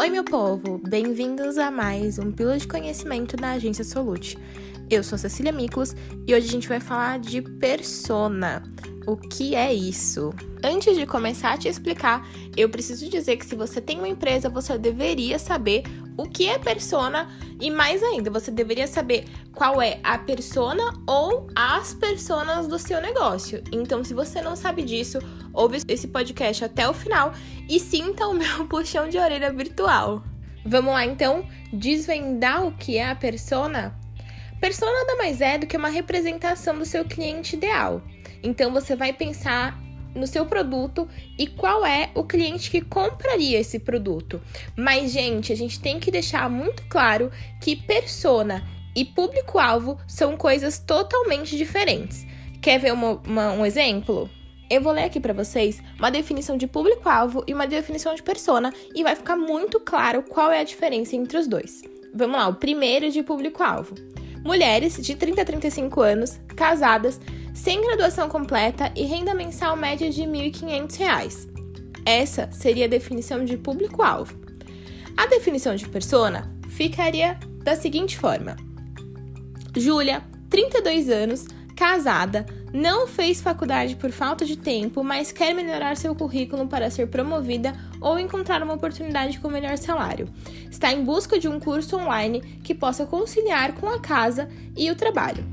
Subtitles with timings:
[0.00, 0.78] Oi, meu povo!
[0.78, 4.38] Bem-vindos a mais um Pílula de Conhecimento da Agência Solute.
[4.88, 5.94] Eu sou Cecília Miklos
[6.26, 8.62] e hoje a gente vai falar de persona.
[9.06, 10.32] O que é isso?
[10.62, 14.48] Antes de começar a te explicar, eu preciso dizer que se você tem uma empresa,
[14.48, 15.84] você deveria saber
[16.16, 17.28] o que é persona
[17.60, 19.24] e mais ainda, você deveria saber
[19.54, 23.62] qual é a persona ou as personas do seu negócio.
[23.72, 25.18] Então, se você não sabe disso,
[25.52, 27.32] ouve esse podcast até o final
[27.68, 30.22] e sinta o meu puxão de orelha virtual.
[30.64, 33.98] Vamos lá então desvendar o que é a persona?
[34.60, 38.02] Persona nada mais é do que uma representação do seu cliente ideal.
[38.42, 39.78] Então você vai pensar
[40.14, 44.40] no seu produto e qual é o cliente que compraria esse produto.
[44.76, 48.62] Mas, gente, a gente tem que deixar muito claro que persona
[48.94, 52.26] e público-alvo são coisas totalmente diferentes.
[52.60, 54.28] Quer ver uma, uma, um exemplo?
[54.68, 58.72] Eu vou ler aqui para vocês uma definição de público-alvo e uma definição de persona
[58.94, 61.82] e vai ficar muito claro qual é a diferença entre os dois.
[62.14, 63.94] Vamos lá, o primeiro de público-alvo.
[64.44, 67.20] Mulheres de 30 a 35 anos, casadas,
[67.54, 71.48] sem graduação completa e renda mensal média de R$ 1.500.
[72.04, 74.34] Essa seria a definição de público-alvo.
[75.16, 78.56] A definição de persona ficaria da seguinte forma:
[79.76, 86.14] Júlia, 32 anos, casada, não fez faculdade por falta de tempo, mas quer melhorar seu
[86.14, 90.28] currículo para ser promovida ou encontrar uma oportunidade com melhor salário.
[90.70, 94.96] Está em busca de um curso online que possa conciliar com a casa e o
[94.96, 95.44] trabalho.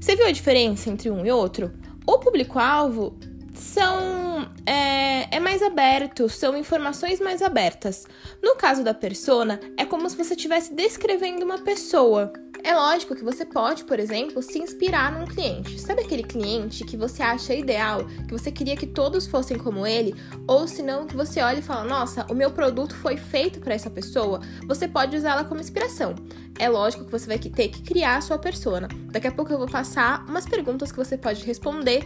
[0.00, 1.72] Você viu a diferença entre um e outro?
[2.06, 3.16] O público-alvo
[3.54, 8.06] são é, é, mais aberto, são informações mais abertas.
[8.42, 12.32] No caso da persona, é como se você estivesse descrevendo uma pessoa.
[12.66, 15.80] É lógico que você pode, por exemplo, se inspirar num cliente.
[15.80, 20.16] Sabe aquele cliente que você acha ideal, que você queria que todos fossem como ele?
[20.48, 23.72] Ou se não, que você olha e fala: Nossa, o meu produto foi feito para
[23.72, 24.40] essa pessoa?
[24.66, 26.16] Você pode usá-la como inspiração.
[26.58, 28.88] É lógico que você vai ter que criar a sua persona.
[29.12, 32.02] Daqui a pouco eu vou passar umas perguntas que você pode responder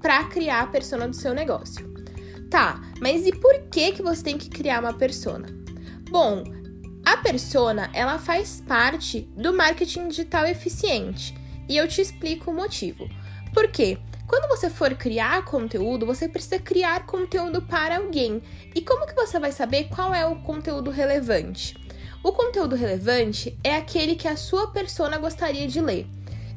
[0.00, 1.86] para criar a persona do seu negócio.
[2.48, 5.48] Tá, mas e por que que você tem que criar uma persona?
[6.08, 6.42] Bom,
[7.08, 11.34] a persona, ela faz parte do marketing digital eficiente.
[11.66, 13.08] E eu te explico o motivo.
[13.54, 13.96] Por quê?
[14.26, 18.42] Quando você for criar conteúdo, você precisa criar conteúdo para alguém.
[18.74, 21.74] E como que você vai saber qual é o conteúdo relevante?
[22.22, 26.06] O conteúdo relevante é aquele que a sua persona gostaria de ler.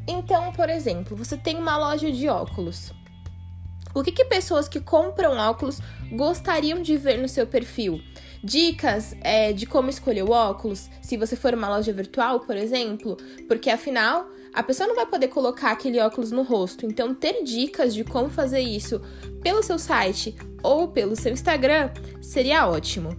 [0.05, 2.91] Então, por exemplo, você tem uma loja de óculos.
[3.93, 5.79] O que, que pessoas que compram óculos
[6.11, 8.01] gostariam de ver no seu perfil?
[8.43, 13.15] Dicas é, de como escolher o óculos, se você for uma loja virtual, por exemplo,
[13.47, 16.85] porque afinal a pessoa não vai poder colocar aquele óculos no rosto.
[16.85, 19.01] Então, ter dicas de como fazer isso
[19.41, 21.89] pelo seu site ou pelo seu Instagram
[22.21, 23.15] seria ótimo.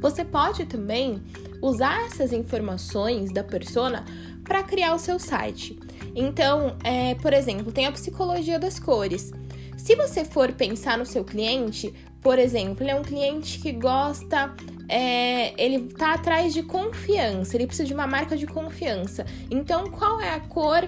[0.00, 1.20] Você pode também
[1.60, 4.04] usar essas informações da persona
[4.44, 5.78] para criar o seu site.
[6.14, 9.32] Então, é, por exemplo, tem a psicologia das cores.
[9.76, 11.92] Se você for pensar no seu cliente,
[12.28, 14.54] por exemplo, ele é um cliente que gosta,
[14.86, 19.24] é, ele tá atrás de confiança, ele precisa de uma marca de confiança.
[19.50, 20.86] Então, qual é a cor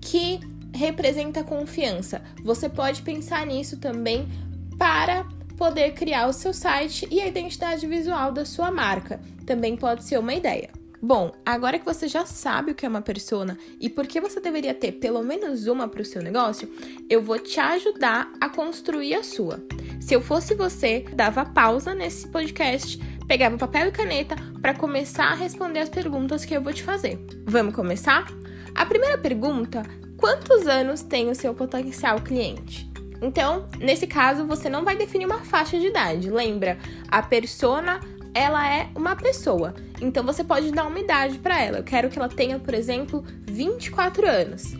[0.00, 0.40] que
[0.74, 2.20] representa confiança?
[2.42, 4.28] Você pode pensar nisso também
[4.76, 5.24] para
[5.56, 9.20] poder criar o seu site e a identidade visual da sua marca.
[9.46, 10.79] Também pode ser uma ideia.
[11.02, 14.38] Bom, agora que você já sabe o que é uma persona e por que você
[14.38, 16.70] deveria ter pelo menos uma para o seu negócio,
[17.08, 19.64] eu vou te ajudar a construir a sua.
[19.98, 25.34] Se eu fosse você, dava pausa nesse podcast, pegava papel e caneta para começar a
[25.34, 27.18] responder as perguntas que eu vou te fazer.
[27.46, 28.26] Vamos começar?
[28.74, 29.82] A primeira pergunta:
[30.18, 32.90] quantos anos tem o seu potencial cliente?
[33.22, 36.30] Então, nesse caso, você não vai definir uma faixa de idade.
[36.30, 36.78] Lembra,
[37.08, 38.00] a persona
[38.34, 39.74] ela é uma pessoa.
[40.00, 41.78] Então você pode dar uma idade para ela.
[41.78, 44.74] Eu quero que ela tenha, por exemplo, 24 anos.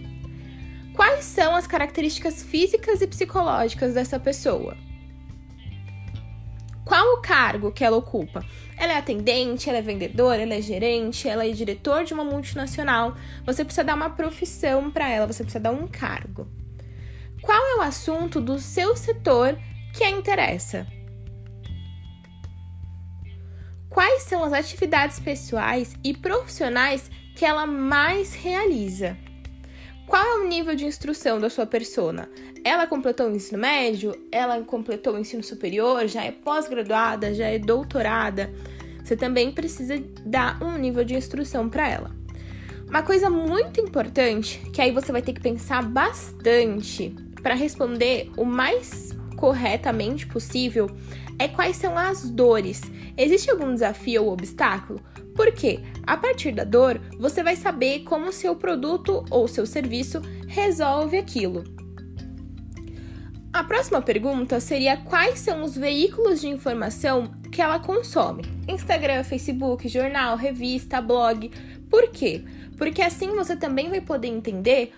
[0.95, 4.77] Quais são as características físicas e psicológicas dessa pessoa?
[6.85, 8.45] Qual o cargo que ela ocupa?
[8.77, 13.15] Ela é atendente, ela é vendedora, ela é gerente, ela é diretor de uma multinacional.
[13.47, 16.49] Você precisa dar uma profissão para ela, você precisa dar um cargo.
[17.41, 19.57] Qual é o assunto do seu setor
[19.95, 20.87] que a interessa?
[23.91, 29.17] Quais são as atividades pessoais e profissionais que ela mais realiza.
[30.07, 32.29] Qual é o nível de instrução da sua persona?
[32.65, 34.13] Ela completou o ensino médio?
[34.33, 36.07] Ela completou o ensino superior?
[36.09, 37.35] Já é pós-graduada?
[37.35, 38.53] Já é doutorada?
[39.05, 42.11] Você também precisa dar um nível de instrução para ela.
[42.89, 48.45] Uma coisa muito importante, que aí você vai ter que pensar bastante para responder o
[48.45, 50.91] mais corretamente possível
[51.39, 52.83] é quais são as dores.
[53.17, 55.01] Existe algum desafio ou obstáculo?
[55.35, 61.17] Porque a partir da dor, você vai saber como seu produto ou seu serviço resolve
[61.17, 61.65] aquilo.
[63.51, 68.45] A próxima pergunta seria quais são os veículos de informação que ela consome?
[68.69, 71.51] Instagram, Facebook, jornal, revista, blog.
[71.89, 72.45] Por quê?
[72.77, 74.93] Porque assim você também vai poder entender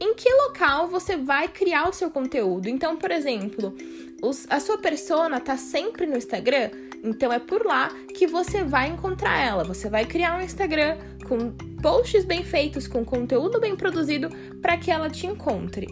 [0.00, 2.68] em que local você vai criar o seu conteúdo.
[2.68, 3.74] Então, por exemplo,
[4.22, 6.70] os, a sua persona tá sempre no Instagram,
[7.02, 9.64] então é por lá que você vai encontrar ela.
[9.64, 10.96] Você vai criar um Instagram
[11.28, 11.52] com
[11.82, 14.28] posts bem feitos, com conteúdo bem produzido
[14.60, 15.86] para que ela te encontre.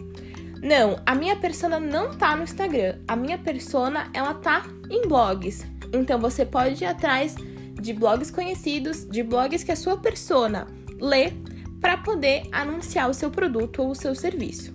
[0.61, 2.97] Não, a minha persona não tá no Instagram.
[3.07, 5.65] A minha persona, ela tá em blogs.
[5.93, 7.35] Então você pode ir atrás
[7.79, 10.67] de blogs conhecidos, de blogs que a sua persona
[10.99, 11.31] lê
[11.79, 14.73] para poder anunciar o seu produto ou o seu serviço.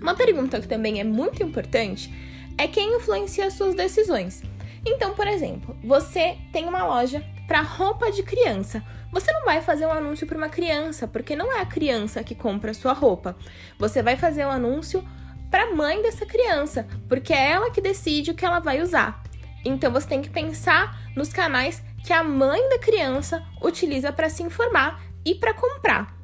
[0.00, 2.12] Uma pergunta que também é muito importante
[2.56, 4.42] é quem influencia as suas decisões.
[4.84, 8.82] Então, por exemplo, você tem uma loja para roupa de criança.
[9.12, 12.34] Você não vai fazer um anúncio para uma criança, porque não é a criança que
[12.34, 13.36] compra a sua roupa.
[13.78, 15.04] Você vai fazer um anúncio
[15.50, 19.22] para a mãe dessa criança, porque é ela que decide o que ela vai usar.
[19.64, 24.42] Então você tem que pensar nos canais que a mãe da criança utiliza para se
[24.42, 26.16] informar e para comprar.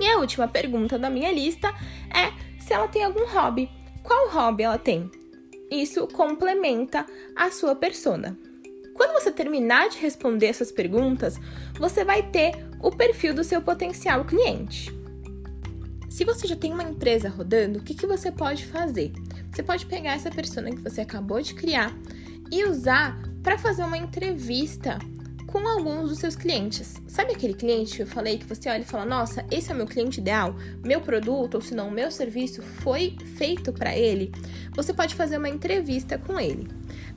[0.00, 1.72] E a última pergunta da minha lista
[2.12, 3.70] é se ela tem algum hobby.
[4.02, 5.10] Qual hobby ela tem?
[5.70, 7.06] Isso complementa
[7.36, 8.38] a sua persona.
[8.94, 11.40] Quando você terminar de responder essas perguntas,
[11.78, 14.92] você vai ter o perfil do seu potencial cliente.
[16.08, 19.12] Se você já tem uma empresa rodando, o que, que você pode fazer?
[19.50, 21.92] Você pode pegar essa persona que você acabou de criar
[22.52, 24.98] e usar para fazer uma entrevista
[25.54, 27.00] com alguns dos seus clientes.
[27.06, 29.76] Sabe aquele cliente que eu falei que você olha e fala: "Nossa, esse é o
[29.76, 34.32] meu cliente ideal, meu produto ou se não, meu serviço foi feito para ele"?
[34.74, 36.66] Você pode fazer uma entrevista com ele.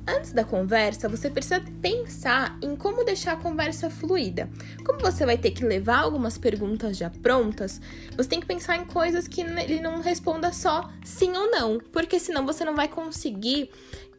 [0.07, 4.47] Antes da conversa, você precisa pensar em como deixar a conversa fluida.
[4.85, 7.81] Como você vai ter que levar algumas perguntas já prontas,
[8.15, 12.19] você tem que pensar em coisas que ele não responda só sim ou não, porque
[12.19, 13.69] senão você não vai conseguir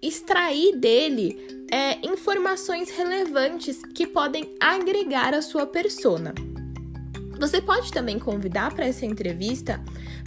[0.02, 6.34] extrair dele é, informações relevantes que podem agregar a sua persona.
[7.38, 9.80] Você pode também convidar para essa entrevista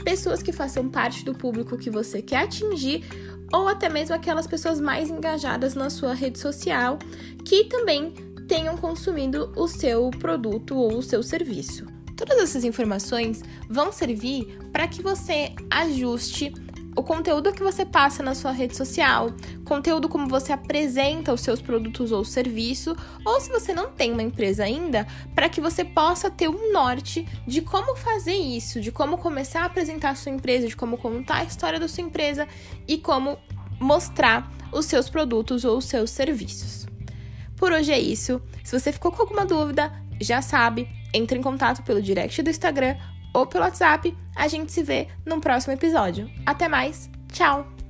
[0.03, 3.03] pessoas que façam parte do público que você quer atingir
[3.51, 6.97] ou até mesmo aquelas pessoas mais engajadas na sua rede social
[7.43, 8.13] que também
[8.47, 11.85] tenham consumido o seu produto ou o seu serviço.
[12.15, 16.53] Todas essas informações vão servir para que você ajuste
[16.95, 19.31] o conteúdo que você passa na sua rede social,
[19.63, 22.95] conteúdo como você apresenta os seus produtos ou serviço,
[23.25, 27.25] ou se você não tem uma empresa ainda, para que você possa ter um norte
[27.47, 31.37] de como fazer isso, de como começar a apresentar a sua empresa, de como contar
[31.37, 32.47] a história da sua empresa
[32.87, 33.37] e como
[33.79, 36.85] mostrar os seus produtos ou os seus serviços.
[37.55, 38.41] Por hoje é isso.
[38.63, 42.95] Se você ficou com alguma dúvida, já sabe, entre em contato pelo direct do Instagram
[43.33, 44.15] ou pelo WhatsApp.
[44.35, 46.29] A gente se vê no próximo episódio.
[46.45, 47.80] Até mais, tchau!